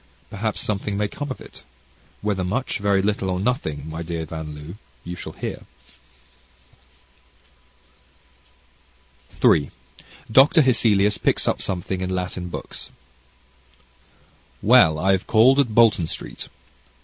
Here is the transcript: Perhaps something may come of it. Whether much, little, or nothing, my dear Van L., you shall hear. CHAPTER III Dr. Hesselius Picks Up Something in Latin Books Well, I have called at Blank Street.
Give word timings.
Perhaps 0.31 0.61
something 0.61 0.97
may 0.97 1.07
come 1.07 1.29
of 1.29 1.39
it. 1.39 1.61
Whether 2.23 2.43
much, 2.43 2.79
little, 2.79 3.29
or 3.29 3.39
nothing, 3.39 3.87
my 3.87 4.01
dear 4.01 4.25
Van 4.25 4.57
L., 4.57 4.73
you 5.03 5.15
shall 5.15 5.33
hear. 5.33 5.61
CHAPTER 9.35 9.53
III 9.55 9.71
Dr. 10.31 10.61
Hesselius 10.63 11.19
Picks 11.19 11.47
Up 11.47 11.61
Something 11.61 12.01
in 12.01 12.09
Latin 12.09 12.49
Books 12.49 12.89
Well, 14.63 14.97
I 14.97 15.11
have 15.11 15.27
called 15.27 15.59
at 15.59 15.75
Blank 15.75 16.09
Street. 16.09 16.47